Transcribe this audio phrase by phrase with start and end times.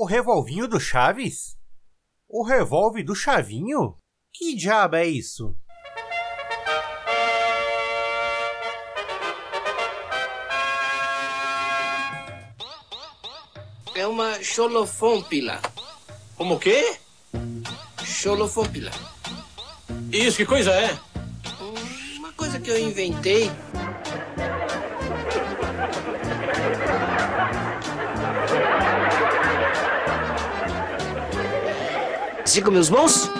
[0.00, 1.58] O revolvinho do Chaves?
[2.26, 3.98] O revólver do Chavinho?
[4.32, 5.54] Que diabo é isso?
[13.94, 15.60] É uma cholofômpila.
[16.34, 16.96] Como o quê?
[18.02, 18.92] Cholofômpila.
[20.10, 20.98] Isso, que coisa é?
[22.16, 23.50] Uma coisa que eu inventei.
[32.50, 33.30] Cinco meus bons?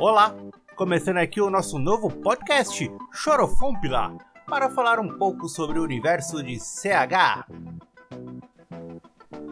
[0.00, 0.34] Olá,
[0.74, 4.18] começando aqui o nosso novo podcast, Chorofômpila,
[4.48, 7.46] para falar um pouco sobre o universo de CH.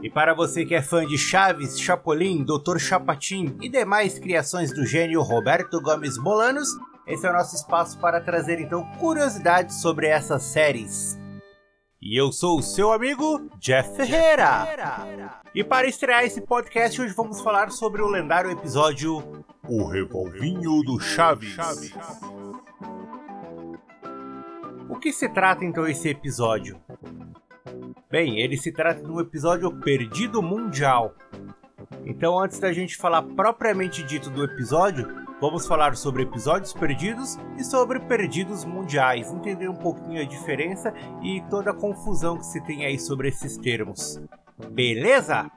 [0.03, 2.79] E para você que é fã de Chaves, Chapolin, Dr.
[2.79, 6.71] Chapatin e demais criações do gênio Roberto Gomes Bolanos,
[7.07, 11.17] esse é o nosso espaço para trazer então curiosidades sobre essas séries.
[12.01, 14.69] E eu sou o seu amigo Jeff Ferreira.
[15.53, 21.01] E para estrear esse podcast, hoje vamos falar sobre o lendário episódio O Revolvinho do
[21.01, 21.57] Chaves.
[24.89, 26.81] O que se trata então esse episódio?
[28.09, 31.13] Bem, ele se trata de um episódio perdido mundial.
[32.07, 37.65] Então, antes da gente falar propriamente dito do episódio, vamos falar sobre episódios perdidos e
[37.65, 42.85] sobre perdidos mundiais, entender um pouquinho a diferença e toda a confusão que se tem
[42.85, 44.21] aí sobre esses termos.
[44.71, 45.51] Beleza?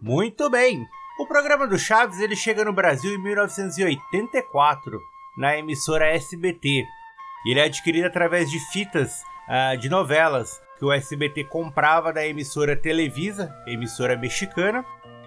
[0.00, 0.86] Muito bem.
[1.18, 5.00] O programa do Chaves ele chega no Brasil em 1984,
[5.38, 6.84] na emissora SBT.
[7.46, 12.76] Ele é adquirido através de fitas uh, de novelas que o SBT comprava da emissora
[12.76, 14.84] Televisa, emissora mexicana,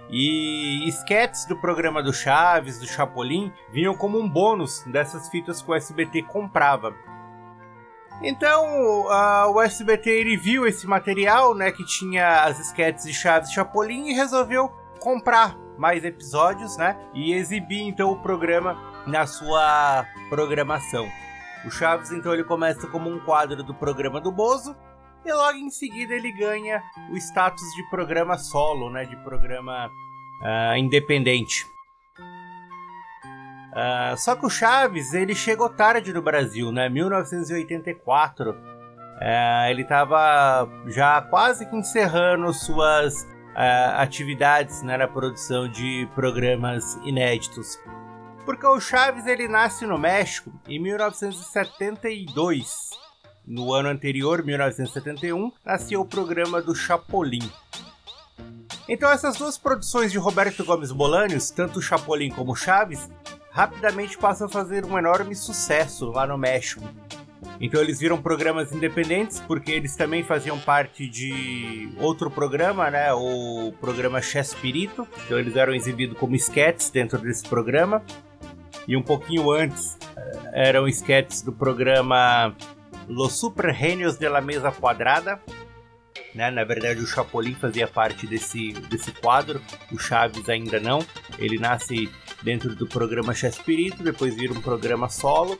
[0.09, 5.69] e esquetes do programa do Chaves, do Chapolin, vinham como um bônus dessas fitas que
[5.69, 6.93] o SBT comprava.
[8.21, 8.65] Então,
[9.53, 14.07] o SBT ele viu esse material, né, que tinha as esquetes de Chaves e Chapolin
[14.07, 14.69] e resolveu
[14.99, 21.07] comprar mais episódios, né, e exibir então o programa na sua programação.
[21.65, 24.75] O Chaves então ele começa como um quadro do programa do Bozo
[25.27, 29.89] e logo em seguida ele ganha o status de programa solo, né, de programa
[30.41, 31.65] uh, independente.
[33.77, 36.89] Uh, só que o Chaves ele chegou tarde no Brasil, né?
[36.89, 38.51] 1984.
[38.51, 38.55] Uh,
[39.69, 43.27] ele estava já quase que encerrando suas uh,
[43.97, 47.79] atividades né, na produção de programas inéditos.
[48.45, 52.89] Porque o Chaves ele nasce no México em 1972.
[53.47, 57.49] No ano anterior, 1971, nasceu o programa do Chapolin.
[58.89, 63.09] Então essas duas produções de Roberto Gomes Bolanhos, tanto Chapolin como Chaves,
[63.49, 66.83] rapidamente passam a fazer um enorme sucesso lá no México.
[67.61, 73.13] Então eles viram programas independentes, porque eles também faziam parte de outro programa, né?
[73.13, 75.07] O programa Chespirito.
[75.25, 78.03] Então eles eram exibidos como sketches dentro desse programa.
[78.85, 82.53] E um pouquinho antes eh, eram sketches do programa
[83.07, 85.41] Los Super Genios de la Mesa Quadrada.
[86.33, 86.51] Né?
[86.51, 90.99] Na verdade, o Chapolin fazia parte desse, desse quadro, o Chaves ainda não.
[91.39, 92.09] Ele nasce
[92.43, 95.57] dentro do programa Chespirito, depois vira um programa solo.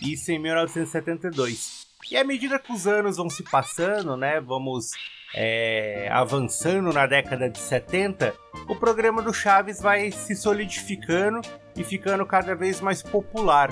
[0.00, 1.86] Isso em 1972.
[2.10, 4.90] E à medida que os anos vão se passando, né, vamos
[5.34, 8.34] é, avançando na década de 70,
[8.68, 11.40] o programa do Chaves vai se solidificando
[11.76, 13.70] e ficando cada vez mais popular.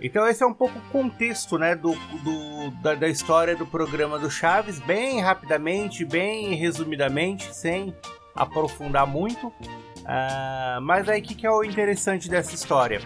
[0.00, 1.92] Então esse é um pouco o contexto né, do,
[2.22, 7.94] do da, da, história do programa do Chaves, bem rapidamente, bem resumidamente, sem
[8.34, 9.48] aprofundar muito.
[9.48, 13.00] Uh, mas aí o que, que é o interessante dessa história?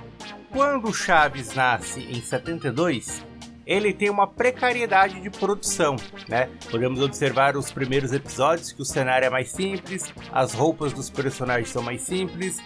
[0.50, 3.24] Quando o Chaves nasce em 72,
[3.66, 5.96] ele tem uma precariedade de produção,
[6.28, 6.48] né?
[6.70, 11.70] Podemos observar os primeiros episódios que o cenário é mais simples, as roupas dos personagens
[11.70, 12.58] são mais simples,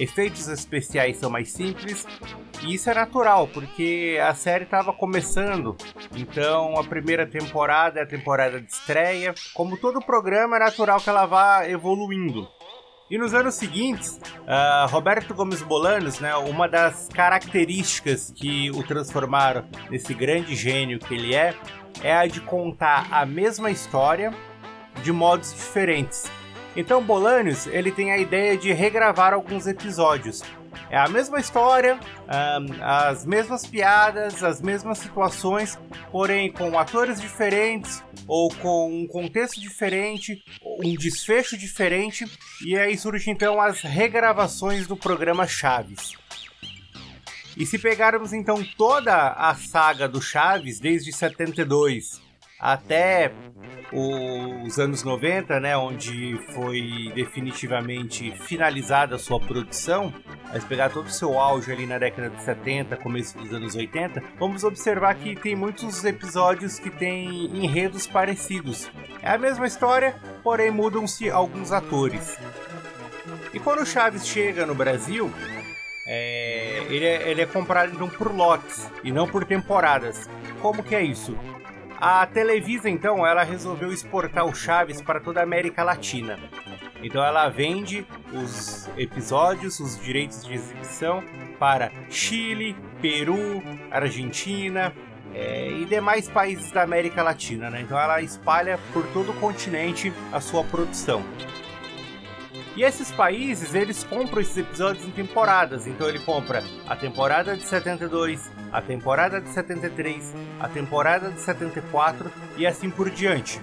[0.00, 2.06] efeitos especiais são mais simples
[2.62, 5.76] e isso é natural, porque a série estava começando,
[6.16, 9.34] então a primeira temporada é a temporada de estreia.
[9.54, 12.48] Como todo programa, é natural que ela vá evoluindo.
[13.10, 19.64] E nos anos seguintes, uh, Roberto Gomes Bolanos, né, uma das características que o transformaram
[19.90, 21.54] nesse grande gênio que ele é,
[22.02, 24.32] é a de contar a mesma história
[25.02, 26.30] de modos diferentes.
[26.76, 30.42] Então Bolanios ele tem a ideia de regravar alguns episódios.
[30.88, 35.78] É a mesma história, um, as mesmas piadas, as mesmas situações,
[36.10, 40.42] porém com atores diferentes ou com um contexto diferente,
[40.84, 42.24] um desfecho diferente,
[42.64, 46.12] e aí surgem então as regravações do programa Chaves.
[47.56, 52.20] E se pegarmos então toda a saga do Chaves desde 72
[52.60, 53.32] até
[53.92, 60.14] os anos 90, né, onde foi definitivamente finalizada a sua produção,
[60.52, 64.22] mas pegar todo o seu auge ali na década de 70, começo dos anos 80,
[64.38, 68.88] vamos observar que tem muitos episódios que têm enredos parecidos.
[69.22, 72.38] É a mesma história, porém mudam-se alguns atores.
[73.52, 75.32] E quando o Chaves chega no Brasil,
[76.06, 80.28] é, ele, é, ele é comprado então por lotes e não por temporadas.
[80.60, 81.36] Como que é isso?
[82.00, 86.38] A Televisa, então, ela resolveu exportar o Chaves para toda a América Latina.
[87.02, 91.22] Então ela vende os episódios, os direitos de exibição
[91.58, 94.92] para Chile, Peru, Argentina
[95.34, 97.70] é, e demais países da América Latina.
[97.70, 97.82] Né?
[97.82, 101.24] Então ela espalha por todo o continente a sua produção.
[102.76, 105.86] E esses países, eles compram esses episódios em temporadas.
[105.86, 112.30] Então ele compra a temporada de 72, a temporada de 73, a temporada de 74
[112.56, 113.60] e assim por diante.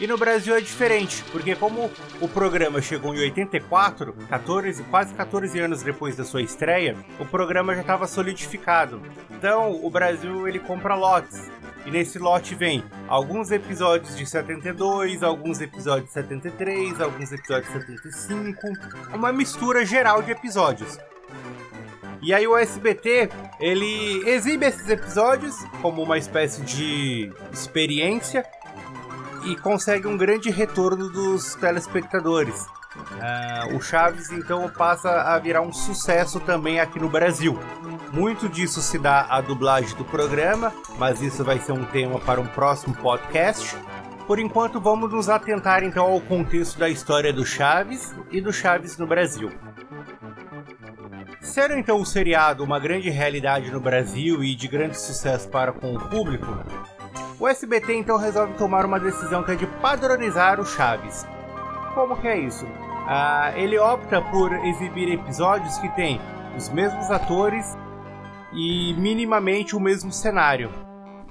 [0.00, 5.58] E no Brasil é diferente, porque como o programa chegou em 84, 14, quase 14
[5.58, 9.02] anos depois da sua estreia, o programa já estava solidificado.
[9.28, 11.50] Então o Brasil ele compra lotes.
[11.88, 18.12] E nesse lote vem alguns episódios de 72, alguns episódios de 73, alguns episódios de
[18.12, 18.68] 75,
[19.14, 20.98] uma mistura geral de episódios.
[22.20, 28.44] E aí o SBT, ele exibe esses episódios como uma espécie de experiência
[29.46, 32.66] e consegue um grande retorno dos telespectadores.
[32.98, 37.58] Uh, o Chaves então passa a virar um sucesso também aqui no Brasil.
[38.12, 42.40] Muito disso se dá à dublagem do programa, mas isso vai ser um tema para
[42.40, 43.76] um próximo podcast.
[44.26, 48.98] Por enquanto, vamos nos atentar então ao contexto da história do Chaves e do Chaves
[48.98, 49.50] no Brasil.
[51.40, 55.94] Sendo então o seriado uma grande realidade no Brasil e de grande sucesso para com
[55.94, 56.46] o público,
[57.40, 61.26] o SBT então resolve tomar uma decisão que é de padronizar o Chaves.
[61.94, 62.66] Como que é isso?
[63.10, 66.20] Ah, ele opta por exibir episódios que têm
[66.54, 67.74] os mesmos atores
[68.52, 70.70] e minimamente o mesmo cenário.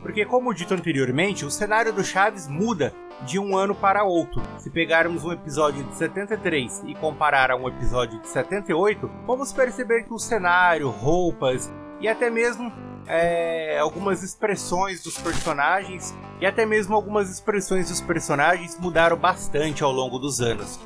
[0.01, 2.91] Porque, como dito anteriormente, o cenário do Chaves muda
[3.27, 4.41] de um ano para outro.
[4.57, 10.05] Se pegarmos um episódio de 73 e comparar a um episódio de 78, vamos perceber
[10.05, 11.71] que o cenário, roupas
[12.01, 12.73] e até mesmo
[13.05, 19.91] é, algumas expressões dos personagens e até mesmo algumas expressões dos personagens mudaram bastante ao
[19.91, 20.79] longo dos anos.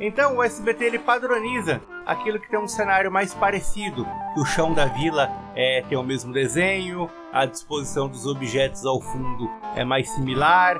[0.00, 4.72] Então o SBT ele padroniza aquilo que tem um cenário mais parecido, que o chão
[4.72, 10.08] da vila é, tem o mesmo desenho, a disposição dos objetos ao fundo é mais
[10.10, 10.78] similar,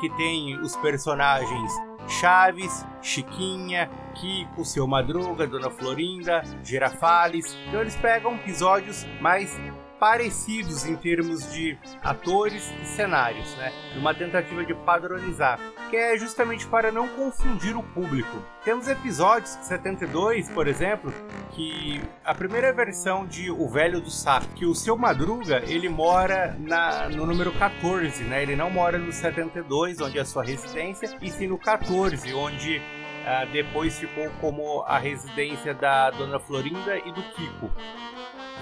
[0.00, 1.72] que tem os personagens
[2.08, 7.56] Chaves, Chiquinha, Kiko, Seu Madruga, Dona Florinda, Girafales.
[7.66, 9.58] Então eles pegam episódios mais
[9.98, 13.72] parecidos em termos de atores e cenários, né?
[13.94, 15.58] Numa tentativa de padronizar,
[15.90, 18.42] que é justamente para não confundir o público.
[18.64, 21.12] Temos episódios, 72, por exemplo,
[21.50, 26.56] que a primeira versão de O Velho do Saco, que o seu Madruga, ele mora
[26.58, 28.42] na, no número 14, né?
[28.42, 32.78] Ele não mora no 72, onde é a sua residência, e sim no 14, onde
[32.78, 37.70] uh, depois ficou como a residência da Dona Florinda e do Kiko.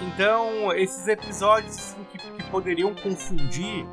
[0.01, 3.85] Então, esses episódios assim, que, que, poderiam confundir,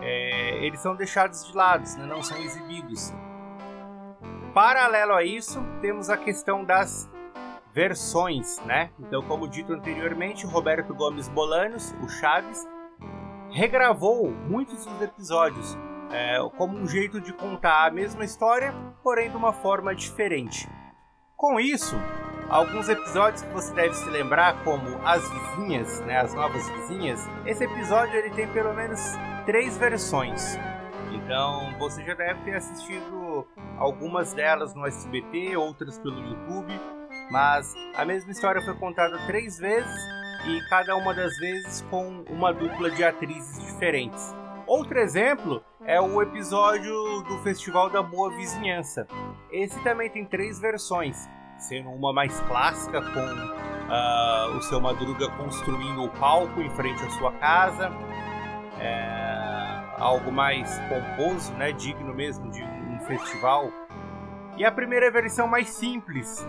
[0.00, 2.06] é, eles são deixados de lado, né?
[2.06, 3.12] não são exibidos.
[4.54, 7.10] Paralelo a isso, temos a questão das
[7.74, 8.90] versões, né?
[8.98, 12.66] Então, como dito anteriormente, Roberto Gomes Bolanos, o Chaves,
[13.50, 15.76] regravou muitos dos episódios
[16.10, 18.72] é, como um jeito de contar a mesma história,
[19.02, 20.66] porém de uma forma diferente.
[21.36, 21.96] Com isso,
[22.48, 27.64] alguns episódios que você deve se lembrar, como As Vizinhas, né, as novas vizinhas, esse
[27.64, 29.00] episódio ele tem pelo menos
[29.44, 30.58] três versões.
[31.12, 33.46] Então você já deve ter assistido
[33.78, 36.72] algumas delas no SBT, outras pelo YouTube,
[37.30, 39.96] mas a mesma história foi contada três vezes
[40.46, 44.34] e cada uma das vezes com uma dupla de atrizes diferentes.
[44.66, 49.06] Outro exemplo é o episódio do Festival da Boa Vizinhança.
[49.50, 56.04] Esse também tem três versões sendo uma mais clássica com uh, o seu Madruga construindo
[56.04, 57.90] o palco em frente à sua casa,
[58.78, 63.70] é, algo mais pomposo, né, digno mesmo de um festival.
[64.56, 66.46] E a primeira versão mais simples,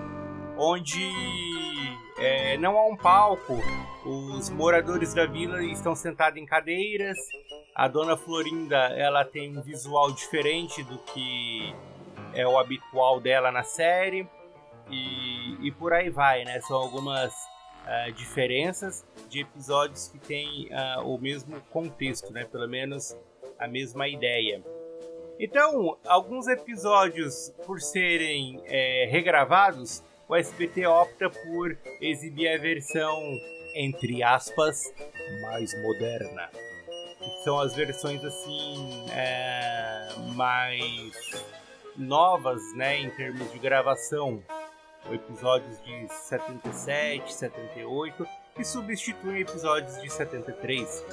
[0.57, 1.11] onde
[2.17, 3.59] é, não há um palco,
[4.05, 7.17] os moradores da vila estão sentados em cadeiras,
[7.75, 11.75] a dona Florinda ela tem um visual diferente do que
[12.33, 14.27] é o habitual dela na série,
[14.89, 16.59] e, e por aí vai, né?
[16.61, 22.45] São algumas uh, diferenças de episódios que têm uh, o mesmo contexto, né?
[22.45, 23.15] Pelo menos
[23.59, 24.63] a mesma ideia.
[25.39, 33.21] Então, alguns episódios, por serem é, regravados, o SBT opta por exibir a versão,
[33.75, 34.81] entre aspas,
[35.41, 36.49] mais moderna.
[37.19, 41.11] Que são as versões assim é, mais
[41.95, 44.41] novas, né, em termos de gravação.
[45.11, 51.05] Episódios de 77, 78, que substituem episódios de 73.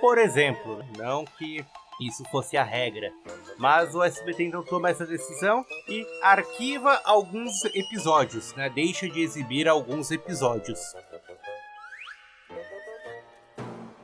[0.00, 1.64] Por exemplo, não que
[2.00, 3.12] isso fosse a regra.
[3.58, 8.68] Mas o SBT então toma essa decisão e arquiva alguns episódios, né?
[8.70, 10.80] Deixa de exibir alguns episódios.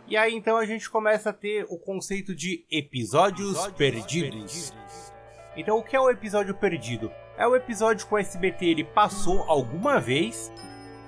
[0.06, 4.70] E aí então a gente começa a ter o conceito de episódios, episódios perdidos.
[4.70, 5.12] perdidos.
[5.56, 7.11] Então o que é o episódio perdido?
[7.40, 10.52] É o episódio que o SBT ele passou alguma vez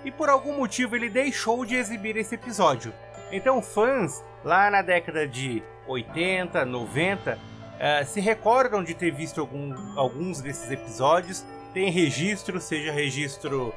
[0.02, 2.90] e por algum motivo ele deixou de exibir esse episódio.
[3.30, 9.74] Então fãs lá na década de 80, 90, uh, se recordam de ter visto algum,
[9.94, 11.44] alguns desses episódios.
[11.74, 13.74] Tem registro, seja registro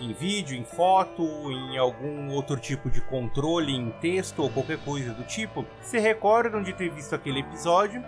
[0.00, 1.22] em vídeo, em foto,
[1.52, 6.62] em algum outro tipo de controle, em texto ou qualquer coisa do tipo, se recordam
[6.62, 8.02] de ter visto aquele episódio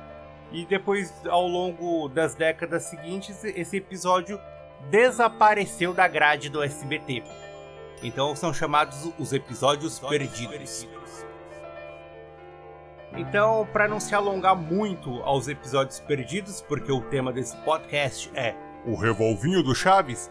[0.52, 4.40] e depois, ao longo das décadas seguintes, esse episódio
[4.90, 7.22] desapareceu da grade do SBT.
[8.02, 10.88] Então são chamados os episódios perdidos.
[13.12, 18.54] Então, para não se alongar muito aos episódios perdidos, porque o tema desse podcast é
[18.86, 20.30] o revolvinho do Chaves,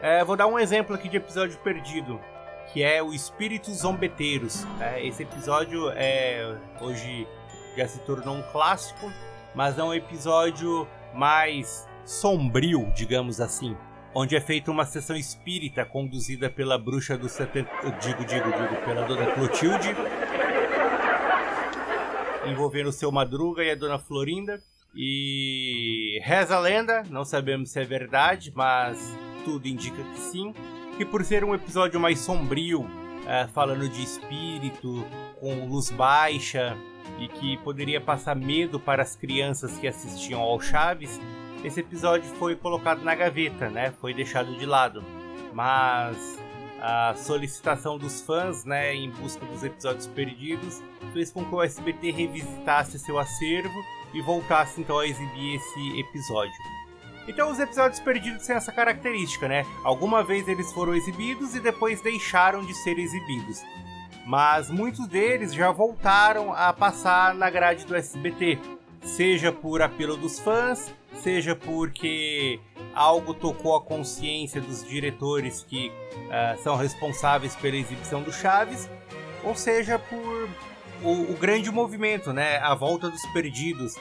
[0.00, 2.20] é, vou dar um exemplo aqui de episódio perdido,
[2.72, 4.66] que é o Espíritos Zombeteiros.
[4.80, 7.26] É, esse episódio é hoje
[7.76, 9.10] já se tornou um clássico,
[9.54, 13.76] mas é um episódio mais sombrio, digamos assim,
[14.14, 19.06] onde é feita uma sessão espírita conduzida pela bruxa do 70, digo, digo, digo, pela
[19.06, 19.94] dona Clotilde
[22.46, 24.62] envolvendo o seu Madruga e a Dona Florinda.
[24.94, 30.54] E reza a lenda, não sabemos se é verdade, mas tudo indica que sim.
[30.96, 32.86] Que por ser um episódio mais sombrio,
[33.26, 35.04] é, falando de espírito,
[35.40, 36.76] com luz baixa,
[37.18, 41.20] e que poderia passar medo para as crianças que assistiam ao Chaves,
[41.64, 43.92] esse episódio foi colocado na gaveta, né?
[44.00, 45.04] Foi deixado de lado.
[45.52, 46.40] Mas
[46.80, 52.10] a solicitação dos fãs, né, em busca dos episódios perdidos, fez com que o SBT
[52.10, 53.78] revisitasse seu acervo
[54.12, 56.81] e voltasse então a exibir esse episódio.
[57.28, 59.64] Então os episódios perdidos têm essa característica, né?
[59.84, 63.62] Alguma vez eles foram exibidos e depois deixaram de ser exibidos.
[64.26, 68.58] Mas muitos deles já voltaram a passar na grade do SBT,
[69.02, 72.60] seja por apelo dos fãs, seja porque
[72.94, 78.88] algo tocou a consciência dos diretores que uh, são responsáveis pela exibição do Chaves,
[79.44, 80.48] ou seja por
[81.02, 83.96] o, o, grande movimento, né, a volta dos perdidos,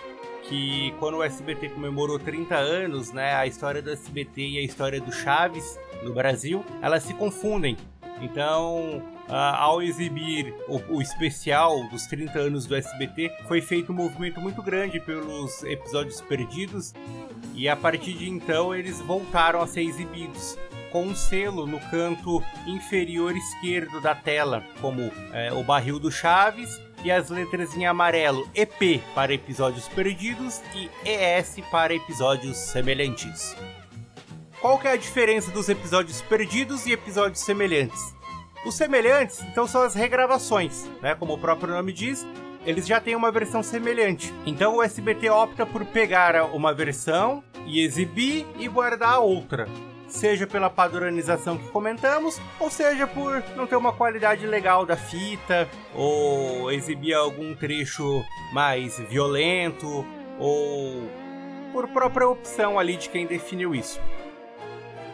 [0.52, 5.00] que quando o SBT comemorou 30 anos, né, a história do SBT e a história
[5.00, 7.78] do Chaves no Brasil, elas se confundem.
[8.22, 13.96] Então, Uh, ao exibir o, o, especial dos 30 anos do SBT, foi feito um
[13.96, 16.94] movimento muito grande pelos episódios perdidos
[17.56, 20.58] e a partir de então eles voltaram a ser exibidos
[20.92, 26.78] com um selo no canto inferior esquerdo da tela, como é, o barril do Chaves
[27.04, 33.56] e as letras em amarelo EP para episódios perdidos e ES para episódios semelhantes.
[34.60, 38.14] Qual que é a diferença dos episódios perdidos e episódios semelhantes?
[38.64, 41.16] Os semelhantes, então, são as regravações, né?
[41.16, 42.28] Como o próprio nome diz,
[42.66, 44.32] eles já têm uma versão semelhante.
[44.46, 49.68] Então o SBT opta por pegar uma versão e exibir e guardar a outra.
[50.12, 55.70] Seja pela padronização que comentamos, ou seja por não ter uma qualidade legal da fita,
[55.96, 60.06] ou exibir algum trecho mais violento,
[60.38, 61.10] ou
[61.72, 64.02] por própria opção ali de quem definiu isso.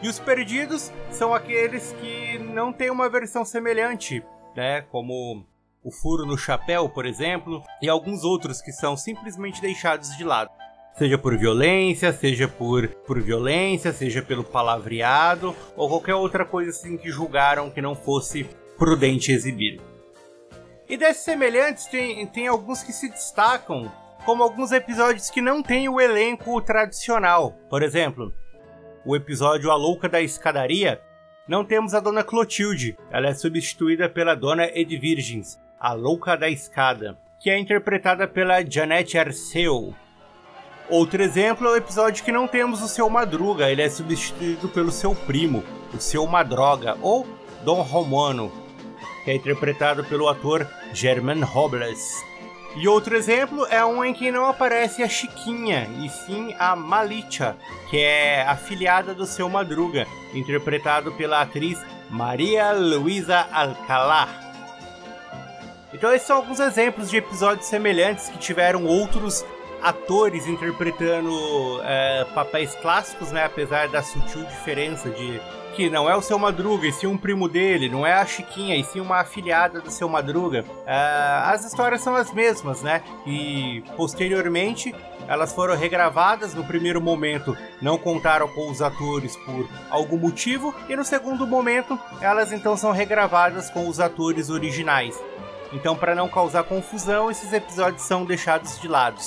[0.02, 4.22] E os perdidos são aqueles que não têm uma versão semelhante,
[4.54, 4.82] né?
[4.82, 5.46] Como
[5.82, 10.50] o furo no chapéu, por exemplo, e alguns outros que são simplesmente deixados de lado.
[10.98, 16.96] Seja por violência, seja por, por violência, seja pelo palavreado, ou qualquer outra coisa assim
[16.96, 18.44] que julgaram que não fosse
[18.76, 19.80] prudente exibir.
[20.88, 23.92] E desses semelhantes, tem, tem alguns que se destacam,
[24.24, 27.56] como alguns episódios que não têm o elenco tradicional.
[27.70, 28.32] Por exemplo,
[29.04, 31.00] o episódio A Louca da Escadaria,
[31.46, 37.16] não temos a Dona Clotilde, ela é substituída pela Dona Edvirgens, a Louca da Escada,
[37.38, 39.94] que é interpretada pela Janete Arceu.
[40.90, 44.90] Outro exemplo é o episódio que não temos o Seu Madruga, ele é substituído pelo
[44.90, 47.26] seu primo, o Seu Madroga, ou
[47.62, 48.50] Dom Romano,
[49.22, 52.24] que é interpretado pelo ator German Robles.
[52.74, 57.54] E outro exemplo é um em que não aparece a Chiquinha, e sim a Malicha,
[57.90, 61.78] que é afiliada do seu Madruga, interpretado pela atriz
[62.08, 64.26] Maria Luisa Alcalá.
[65.92, 69.44] Então esses são alguns exemplos de episódios semelhantes que tiveram outros
[69.82, 71.32] atores interpretando
[71.84, 73.44] é, papéis clássicos, né?
[73.44, 75.40] Apesar da sutil diferença de
[75.74, 78.74] que não é o seu Madruga, e sim um primo dele, não é a Chiquinha,
[78.74, 80.64] e sim uma afilhada do seu Madruga.
[80.68, 83.00] Uh, as histórias são as mesmas, né?
[83.24, 84.92] E posteriormente
[85.28, 86.52] elas foram regravadas.
[86.52, 91.96] No primeiro momento, não contaram com os atores por algum motivo, e no segundo momento,
[92.20, 95.16] elas então são regravadas com os atores originais.
[95.72, 99.20] Então, para não causar confusão, esses episódios são deixados de lado.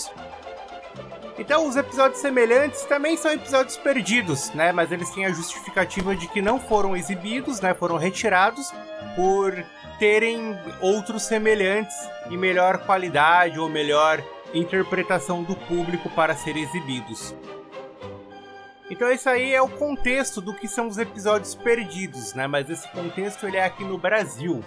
[1.41, 4.71] Então, os episódios semelhantes também são episódios perdidos, né?
[4.71, 7.73] Mas eles têm a justificativa de que não foram exibidos, né?
[7.73, 8.71] Foram retirados
[9.15, 9.51] por
[9.97, 11.95] terem outros semelhantes
[12.29, 17.33] e melhor qualidade ou melhor interpretação do público para serem exibidos.
[18.87, 22.45] Então esse aí é o contexto do que são os episódios perdidos, né?
[22.45, 24.63] Mas esse contexto ele é aqui no Brasil,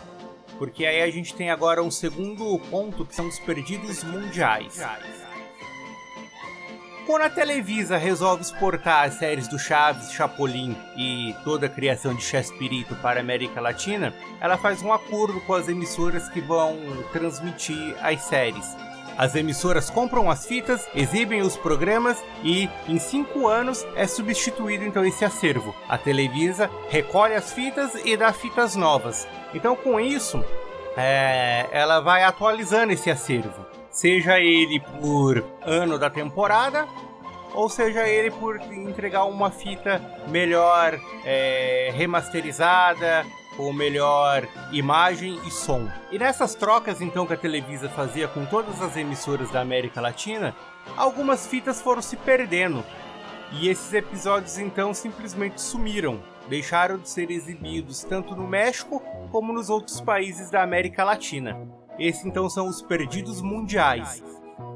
[0.59, 4.81] porque aí a gente tem agora um segundo ponto que são os perdidos mundiais.
[7.07, 12.23] Quando a Televisa resolve exportar as séries do Chaves, Chapolin e toda a criação de
[12.23, 16.79] Chespirito para a América Latina, ela faz um acordo com as emissoras que vão
[17.13, 18.75] transmitir as séries.
[19.19, 25.05] As emissoras compram as fitas, exibem os programas e, em cinco anos, é substituído então
[25.05, 25.75] esse acervo.
[25.87, 29.29] A Televisa recolhe as fitas e dá fitas novas.
[29.53, 30.43] Então, com isso,
[30.97, 36.87] é, ela vai atualizando esse acervo seja ele por ano da temporada
[37.55, 43.25] ou seja ele por entregar uma fita melhor é, remasterizada
[43.57, 45.89] com melhor imagem e som.
[46.11, 50.57] E nessas trocas então que a Televisa fazia com todas as emissoras da América Latina,
[50.97, 52.85] algumas fitas foram se perdendo.
[53.53, 59.71] E esses episódios então simplesmente sumiram, deixaram de ser exibidos tanto no México como nos
[59.71, 61.84] outros países da América Latina.
[61.98, 64.22] Esses então são os perdidos mundiais.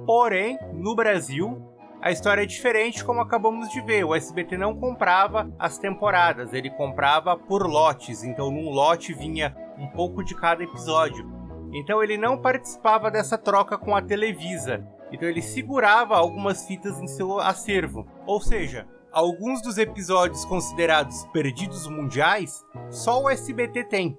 [0.06, 1.60] Porém, no Brasil,
[2.00, 4.04] a história é diferente, como acabamos de ver.
[4.04, 8.22] O SBT não comprava as temporadas, ele comprava por lotes.
[8.22, 11.28] Então, num lote vinha um pouco de cada episódio.
[11.72, 14.86] Então, ele não participava dessa troca com a Televisa.
[15.10, 18.06] Então, ele segurava algumas fitas em seu acervo.
[18.26, 24.16] Ou seja, alguns dos episódios considerados perdidos mundiais só o SBT tem.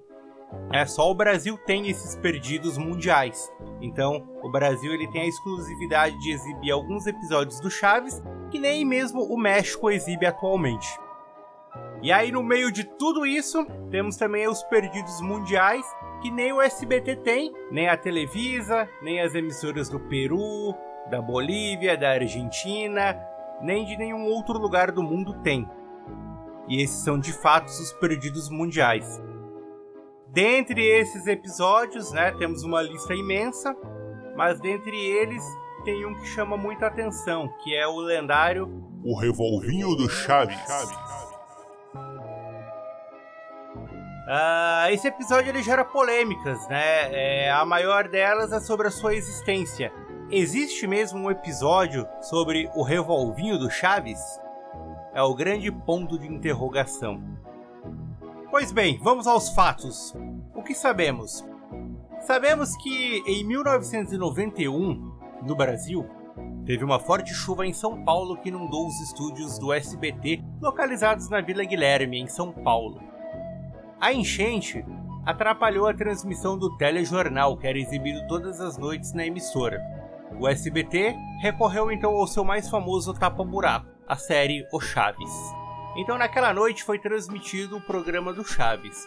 [0.72, 3.52] É só o Brasil tem esses perdidos mundiais.
[3.80, 8.84] Então, o Brasil ele tem a exclusividade de exibir alguns episódios do Chaves que nem
[8.84, 10.88] mesmo o México exibe atualmente.
[12.02, 15.84] E aí no meio de tudo isso, temos também os perdidos mundiais
[16.22, 20.74] que nem o SBT tem, nem a Televisa, nem as emissoras do Peru,
[21.10, 23.18] da Bolívia, da Argentina,
[23.60, 25.68] nem de nenhum outro lugar do mundo tem.
[26.68, 29.20] E esses são de fato os perdidos mundiais.
[30.32, 33.74] Dentre esses episódios, né, temos uma lista imensa,
[34.36, 35.42] mas dentre eles
[35.84, 38.68] tem um que chama muita atenção, que é o lendário
[39.04, 40.56] O Revolvinho do Chaves.
[44.30, 47.12] Uh, esse episódio ele gera polêmicas, né?
[47.12, 49.92] É, a maior delas é sobre a sua existência.
[50.30, 54.20] Existe mesmo um episódio sobre o revolvinho do Chaves?
[55.12, 57.20] É o grande ponto de interrogação.
[58.60, 60.14] Pois bem, vamos aos fatos.
[60.54, 61.42] O que sabemos?
[62.20, 66.06] Sabemos que em 1991, no Brasil,
[66.66, 71.40] teve uma forte chuva em São Paulo que inundou os estúdios do SBT localizados na
[71.40, 73.00] Vila Guilherme, em São Paulo.
[73.98, 74.84] A enchente
[75.24, 79.80] atrapalhou a transmissão do telejornal que era exibido todas as noites na emissora.
[80.38, 85.59] O SBT recorreu então ao seu mais famoso tapa-buraco, a série O Chaves.
[85.96, 89.06] Então, naquela noite foi transmitido o programa do Chaves.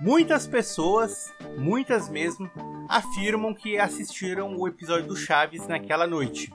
[0.00, 2.50] Muitas pessoas, muitas mesmo,
[2.88, 6.52] afirmam que assistiram o episódio do Chaves naquela noite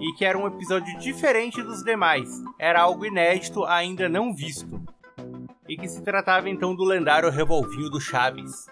[0.00, 4.82] e que era um episódio diferente dos demais, era algo inédito ainda não visto.
[5.68, 8.66] E que se tratava então do lendário revolvinho do Chaves,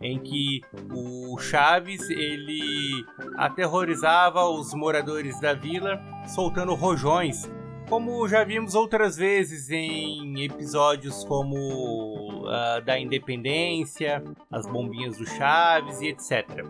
[0.00, 0.60] em que
[0.92, 3.04] o Chaves ele
[3.36, 7.48] aterrorizava os moradores da vila soltando rojões
[7.88, 16.00] Como já vimos outras vezes em episódios como uh, da Independência, as bombinhas do Chaves
[16.00, 16.66] e etc.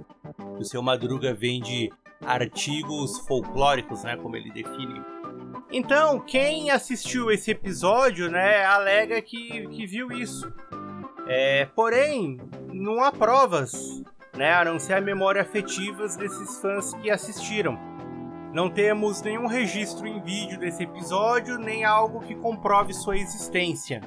[0.59, 5.01] O seu Madruga vende artigos folclóricos, né, como ele define.
[5.73, 10.53] Então, quem assistiu esse episódio, né, alega que, que viu isso.
[11.27, 12.39] É, porém,
[12.73, 14.03] não há provas,
[14.37, 17.96] né, a não ser a memória afetivas desses fãs que assistiram.
[18.57, 24.01] Não temos nenhum registro em vídeo desse episódio, nem algo que comprove sua existência.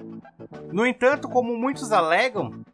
[0.73, 2.65] No entanto, como muitos alegam,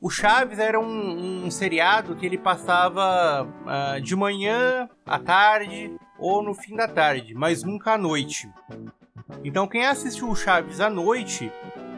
[0.00, 6.44] o Chaves era um, um seriado que ele passava uh, de manhã à tarde ou
[6.44, 8.48] no fim da tarde, mas nunca à noite.
[9.42, 11.50] Então, quem assistiu o Chaves à noite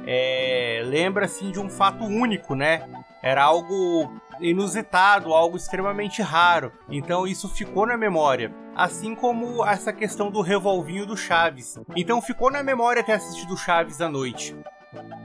[0.06, 2.88] é, lembra assim de um fato único, né?
[3.22, 4.10] Era algo
[4.42, 6.72] inusitado, algo extremamente raro.
[6.88, 8.54] Então isso ficou na memória.
[8.74, 11.78] Assim como essa questão do revolvinho do Chaves.
[11.94, 14.56] Então ficou na memória ter assistido Chaves à noite.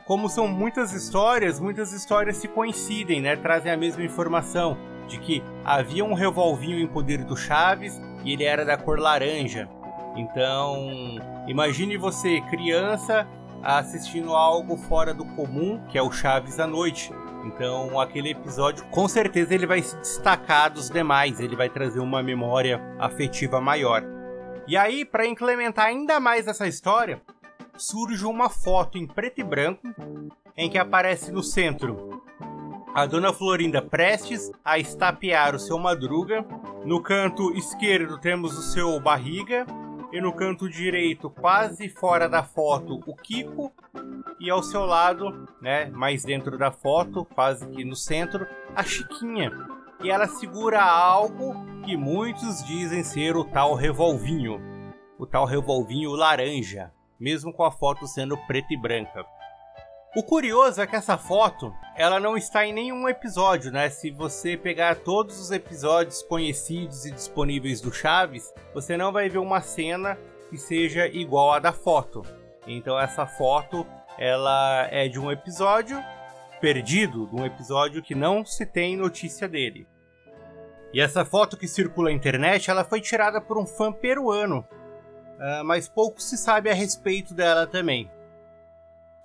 [0.06, 3.36] Como são muitas histórias, muitas histórias se coincidem, né?
[3.36, 4.77] Trazem a mesma informação
[5.08, 9.69] de que havia um revolvinho em poder do Chaves e ele era da cor laranja.
[10.15, 10.89] Então,
[11.47, 13.27] imagine você, criança,
[13.63, 17.12] assistindo algo fora do comum, que é o Chaves à noite.
[17.48, 22.22] Então, aquele episódio, com certeza, ele vai se destacar dos demais, ele vai trazer uma
[22.22, 24.04] memória afetiva maior.
[24.68, 27.22] E aí, para implementar ainda mais essa história,
[27.78, 29.88] surge uma foto em preto e branco
[30.58, 32.22] em que aparece no centro
[32.94, 36.44] a Dona Florinda prestes a estapear o seu madruga.
[36.84, 39.68] No canto esquerdo temos o seu barriga
[40.12, 43.72] e no canto direito, quase fora da foto, o Kiko
[44.39, 49.52] e ao seu lado, né, mais dentro da foto, quase que no centro, a Chiquinha.
[50.02, 54.62] E ela segura algo que muitos dizem ser o tal revolvinho,
[55.17, 59.26] o tal revolvinho laranja mesmo com a foto sendo preta e branca.
[60.15, 63.89] O curioso é que essa foto, ela não está em nenhum episódio, né?
[63.89, 69.38] Se você pegar todos os episódios conhecidos e disponíveis do Chaves, você não vai ver
[69.38, 70.17] uma cena
[70.50, 72.24] que seja igual à da foto.
[72.65, 73.86] Então essa foto,
[74.17, 76.02] ela é de um episódio
[76.60, 79.88] perdido, de um episódio que não se tem notícia dele.
[80.93, 84.65] E essa foto que circula na internet, ela foi tirada por um fã peruano
[85.38, 88.10] uh, mas pouco se sabe a respeito dela também.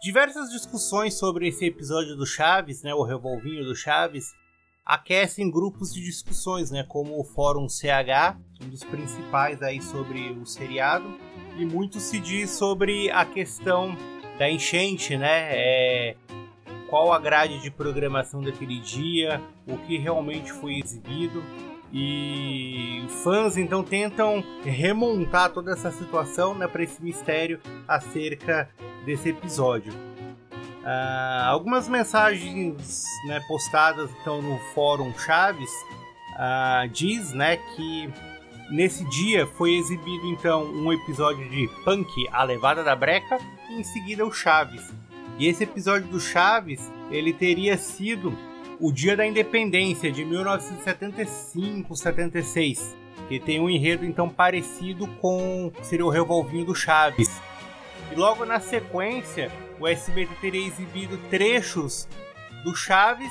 [0.03, 4.35] Diversas discussões sobre esse episódio do Chaves, né, o revolvinho do Chaves,
[4.85, 10.45] aquecem grupos de discussões, né, como o Fórum CH, um dos principais aí sobre o
[10.45, 11.07] seriado,
[11.57, 13.97] e muito se diz sobre a questão
[14.41, 16.17] da enchente, né, é,
[16.91, 21.41] qual a grade de programação daquele dia, o que realmente foi exibido.
[21.93, 28.69] E fãs então tentam remontar toda essa situação né, para esse mistério acerca
[29.05, 29.93] desse episódio.
[30.83, 35.71] Uh, algumas mensagens né, postadas então no fórum Chaves
[36.33, 38.11] uh, diz né, que
[38.71, 43.39] nesse dia foi exibido então um episódio de Punk, a levada da breca,
[43.71, 44.93] e em seguida o Chaves.
[45.39, 48.37] E esse episódio do Chaves ele teria sido
[48.83, 52.97] o Dia da Independência de 1975-76,
[53.29, 57.41] que tem um enredo então parecido com seria o Revolvinho do Chaves.
[58.11, 62.09] E logo na sequência, o SBT teria exibido trechos
[62.65, 63.31] do Chaves,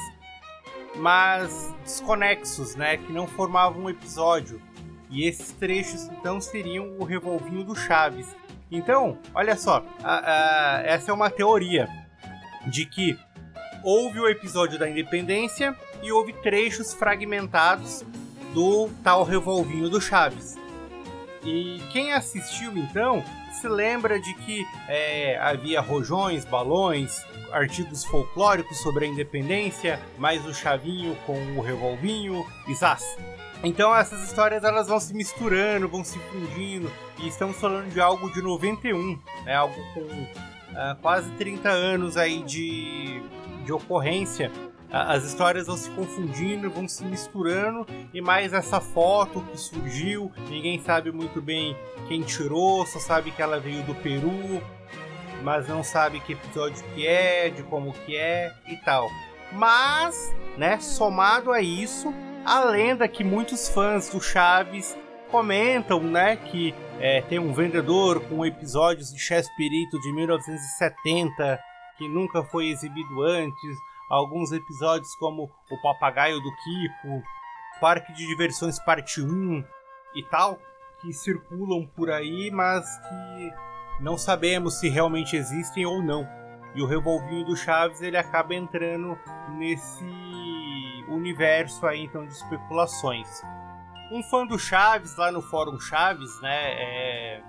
[0.96, 4.62] mas desconexos, né, que não formavam um episódio.
[5.10, 8.34] E esses trechos então seriam o Revolvinho do Chaves.
[8.72, 11.90] Então, olha só, a, a, essa é uma teoria
[12.68, 13.20] de que
[13.84, 18.04] houve o episódio da Independência e houve trechos fragmentados
[18.54, 20.58] do tal revolvinho do Chaves.
[21.44, 23.24] E quem assistiu então
[23.60, 30.54] se lembra de que é, havia rojões, balões, artigos folclóricos sobre a independência, mais o
[30.54, 33.04] chavinho com o revolvinho e zaz.
[33.64, 38.32] Então essas histórias elas vão se misturando, vão se fundindo e estamos falando de algo
[38.32, 39.56] de 91, né?
[39.56, 43.22] algo com uh, quase 30 anos aí de,
[43.62, 44.52] de ocorrência,
[44.92, 50.80] as histórias vão se confundindo, vão se misturando, e mais essa foto que surgiu, ninguém
[50.80, 51.78] sabe muito bem
[52.10, 54.62] quem tirou, só sabe que ela veio do Peru,
[55.44, 59.08] mas não sabe que episódio que é, de como que é e tal.
[59.54, 62.14] Mas, né, somado a isso,
[62.46, 64.98] a lenda que muitos fãs do Chaves
[65.30, 71.71] comentam, né, que é, tem um vendedor com episódios de Chespirito de 1970
[72.02, 73.78] que nunca foi exibido antes,
[74.10, 77.24] alguns episódios como O Papagaio do Kiko,
[77.80, 79.64] Parque de Diversões Parte 1
[80.16, 80.58] e tal,
[81.00, 83.54] que circulam por aí, mas que
[84.04, 86.28] não sabemos se realmente existem ou não.
[86.74, 89.16] E o revolvinho do Chaves ele acaba entrando
[89.60, 90.04] nesse
[91.08, 93.30] universo aí então de especulações.
[94.12, 97.44] Um fã do Chaves lá no Fórum Chaves, né, é,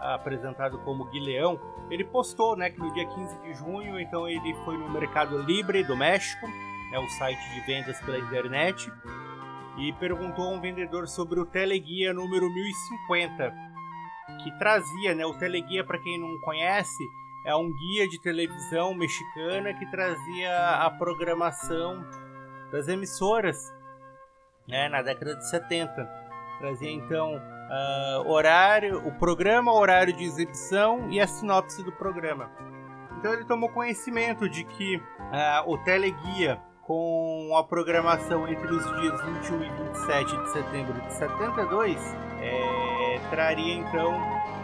[0.00, 1.60] apresentado como Guileão,
[1.90, 5.82] ele postou, né, que no dia 15 de junho, então ele foi no Mercado Libre
[5.82, 8.90] do México, né, o site de vendas pela internet,
[9.78, 13.54] e perguntou a um vendedor sobre o Teleguia número 1050,
[14.42, 17.04] que trazia, né, o Teleguia para quem não conhece,
[17.46, 22.04] é um guia de televisão mexicana que trazia a programação
[22.70, 23.56] das emissoras,
[24.68, 26.08] né, na década de 70.
[26.58, 32.50] Trazia então uh, horário, o programa, horário de exibição e a sinopse do programa.
[33.18, 35.02] Então ele tomou conhecimento de que uh,
[35.66, 41.96] o teleguia com a programação entre os dias 21 e 27 de setembro de 72
[42.40, 44.12] é, traria então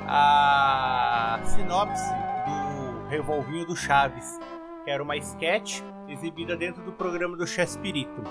[0.08, 2.10] a sinopse
[2.44, 4.40] do Revolvinho do Chaves,
[4.84, 8.22] que era uma sketch exibida dentro do programa do Chespirito.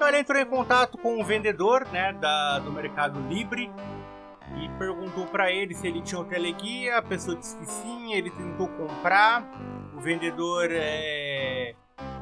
[0.00, 3.70] Então ele entrou em contato com um vendedor né, da, do Mercado Livre
[4.56, 6.96] e perguntou para ele se ele tinha o teleguia.
[6.96, 9.44] A pessoa disse que sim, ele tentou comprar.
[9.94, 11.74] O vendedor é,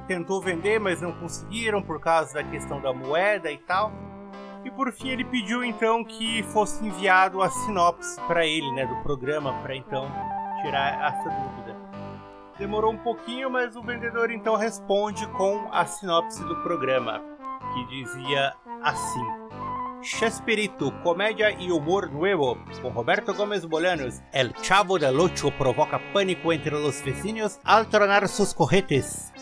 [0.09, 3.93] tentou vender, mas não conseguiram por causa da questão da moeda e tal.
[4.64, 8.97] E por fim ele pediu então que fosse enviado a sinopse para ele, né, do
[9.05, 10.11] programa, para então
[10.62, 11.77] tirar essa dúvida.
[12.59, 17.38] Demorou um pouquinho, mas o vendedor então responde com a sinopse do programa,
[17.74, 19.26] que dizia assim:
[20.02, 22.57] Chespirito, comédia e humor nuevo.
[22.81, 28.28] Com Roberto Gómez Bolanos, El Chavo del Ocho provoca pânico entre los vecinos al tronar
[28.28, 29.33] sus cohetes.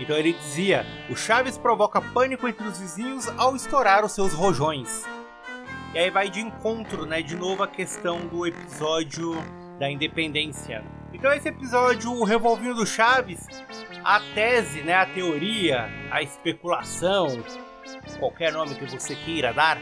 [0.00, 5.04] Então ele dizia: o Chaves provoca pânico entre os vizinhos ao estourar os seus rojões.
[5.92, 9.34] E aí vai de encontro, né, de novo a questão do episódio
[9.78, 10.84] da independência.
[11.12, 13.46] Então esse episódio, o Revolvinho do Chaves,
[14.04, 17.42] a tese, né, a teoria, a especulação,
[18.18, 19.78] qualquer nome que você queira dar,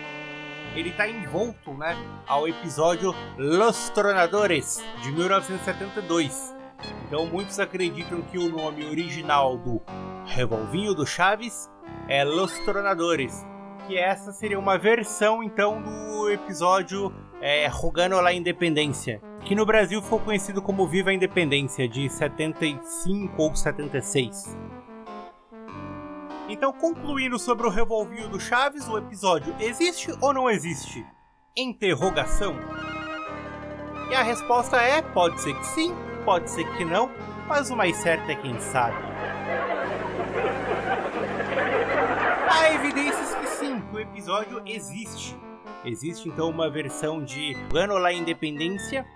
[0.75, 6.57] ele está envolto, né, ao episódio Los Tronadores de 1972
[7.07, 9.81] então muitos acreditam que o nome original do
[10.27, 11.71] Revolvinho do Chaves
[12.09, 13.47] é Los Tronadores,
[13.87, 20.03] que essa seria uma versão então do episódio é, Rogando la Independência, que no Brasil
[20.03, 24.59] foi conhecido como Viva a Independência, de 75 ou 76.
[26.49, 31.07] Então, concluindo sobre o Revolvinho do Chaves, o episódio existe ou não existe?
[31.57, 32.57] Interrogação.
[34.11, 37.09] E a resposta é: pode ser que sim, pode ser que não,
[37.47, 38.97] mas o mais certo é quem sabe.
[42.51, 45.39] Há evidências que sim, que o episódio existe.
[45.87, 49.07] Existe então uma versão de Gano La Independência,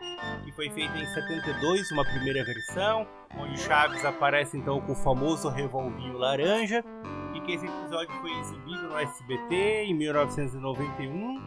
[0.45, 5.49] que foi feita em 72, uma primeira versão, onde Chaves aparece então com o famoso
[5.49, 6.85] revolvinho laranja,
[7.35, 11.43] e que esse episódio foi exibido no SBT em 1991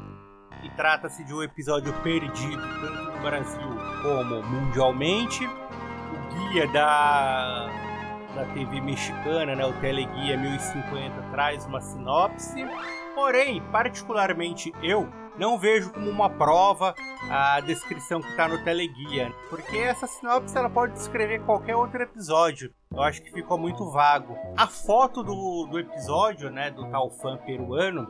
[0.61, 3.69] e trata-se de um episódio perdido tanto no Brasil
[4.01, 5.45] como mundialmente.
[5.45, 7.69] O guia da,
[8.35, 12.65] da TV mexicana, né, o Teleguia 1050, traz uma sinopse.
[13.15, 16.93] Porém, particularmente eu, não vejo como uma prova
[17.29, 22.73] a descrição que está no teleguia, porque essa sinopse ela pode descrever qualquer outro episódio.
[22.91, 24.37] Eu acho que ficou muito vago.
[24.55, 28.07] A foto do, do episódio, né, do tal fã peruano,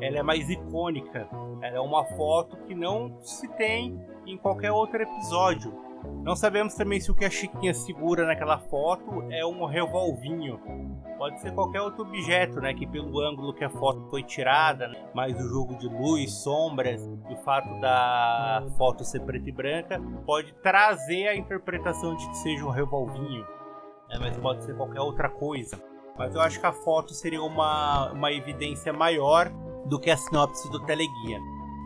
[0.00, 1.28] ela é mais icônica.
[1.62, 5.72] Ela é uma foto que não se tem em qualquer outro episódio.
[6.22, 10.60] Não sabemos também se o que a Chiquinha segura naquela foto é um revolvinho.
[11.18, 12.74] Pode ser qualquer outro objeto, né?
[12.74, 15.06] Que pelo ângulo que a foto foi tirada, né?
[15.14, 20.52] o jogo de luz, sombras e o fato da foto ser preta e branca, pode
[20.62, 23.42] trazer a interpretação de que seja um revolvinho.
[24.08, 24.18] Né?
[24.20, 25.80] Mas pode ser qualquer outra coisa.
[26.18, 29.50] Mas eu acho que a foto seria uma, uma evidência maior
[29.86, 31.38] do que a sinopse do teleguia.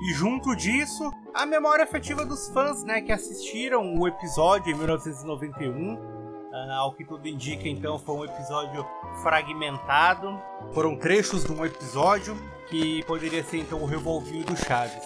[0.03, 5.95] E junto disso, a memória afetiva dos fãs, né, que assistiram o episódio em 1991.
[5.95, 8.85] Uh, ah, ao que tudo indica, então, foi um episódio
[9.23, 10.41] fragmentado.
[10.73, 12.37] Foram trechos de um episódio
[12.69, 15.05] que poderia ser então o revolvinho do Chaves.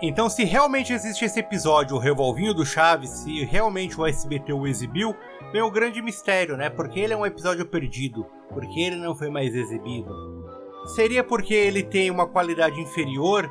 [0.00, 4.66] Então, se realmente existe esse episódio, o revolvinho do Chaves, se realmente o SBT o
[4.66, 5.14] exibiu,
[5.52, 6.70] vem o grande mistério, né?
[6.70, 10.14] Porque ele é um episódio perdido, porque ele não foi mais exibido.
[10.94, 13.50] Seria porque ele tem uma qualidade inferior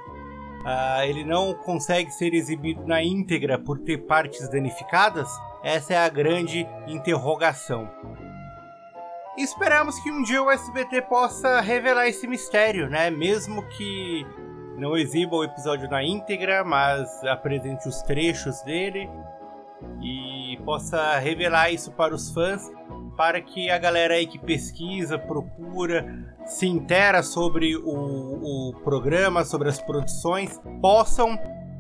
[0.68, 5.30] uh, ele não consegue ser exibido na íntegra por ter partes danificadas?
[5.64, 7.90] Essa é a grande interrogação.
[9.38, 13.10] Esperamos que um dia o SBT possa revelar esse mistério, né?
[13.10, 14.26] Mesmo que
[14.78, 19.10] não exiba o episódio na íntegra, mas apresente os trechos dele
[20.02, 22.72] e possa revelar isso para os fãs,
[23.16, 29.70] para que a galera aí que pesquisa, procura, se intera sobre o, o programa, sobre
[29.70, 31.38] as produções, possam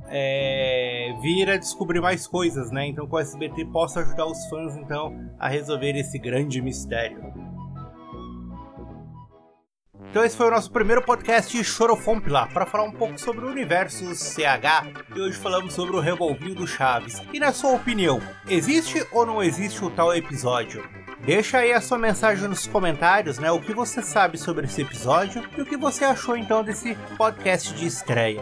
[0.10, 2.88] é, vir a descobrir mais coisas, né?
[2.88, 7.48] Então, com o SBT possa ajudar os fãs então a resolver esse grande mistério.
[10.10, 14.16] Então esse foi o nosso primeiro podcast Chorofomp para falar um pouco sobre o universo
[14.16, 17.22] CH e hoje falamos sobre o revolvinho do Chaves.
[17.34, 20.82] E na sua opinião, existe ou não existe o tal episódio?
[21.20, 23.52] Deixa aí a sua mensagem nos comentários, né?
[23.52, 27.74] O que você sabe sobre esse episódio e o que você achou então desse podcast
[27.74, 28.42] de estreia.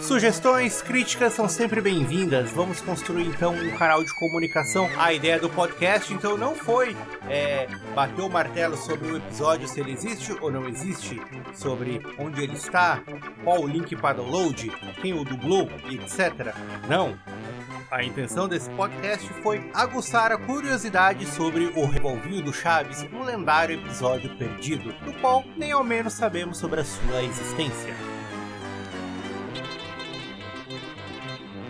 [0.00, 2.50] Sugestões, críticas são sempre bem-vindas.
[2.52, 4.88] Vamos construir então um canal de comunicação.
[4.96, 6.96] A ideia do podcast então não foi
[7.28, 11.20] é, bater o martelo sobre o episódio, se ele existe ou não existe,
[11.52, 13.02] sobre onde ele está,
[13.42, 14.70] qual o link para download,
[15.02, 16.54] quem o dublou, etc.
[16.88, 17.18] Não.
[17.90, 23.80] A intenção desse podcast foi aguçar a curiosidade sobre o Revolvinho do Chaves, um lendário
[23.80, 27.94] episódio perdido, do qual nem ao menos sabemos sobre a sua existência.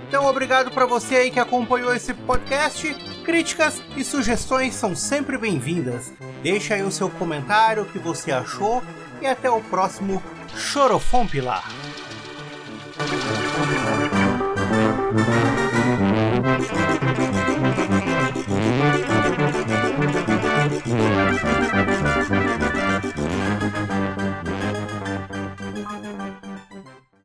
[0.08, 2.92] Então, obrigado para você aí que acompanhou esse podcast.
[3.24, 6.12] Críticas e sugestões são sempre bem-vindas.
[6.42, 8.82] Deixa aí o seu comentário, o que você achou
[9.20, 10.20] e até o próximo
[10.56, 11.64] Chorofompilar.
[15.08, 15.47] Thank